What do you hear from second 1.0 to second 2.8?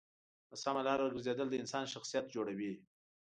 گرځېدل د انسان شخصیت جوړوي.